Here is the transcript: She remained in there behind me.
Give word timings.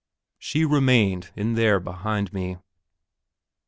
She 0.39 0.65
remained 0.65 1.29
in 1.35 1.53
there 1.53 1.79
behind 1.79 2.33
me. 2.33 2.57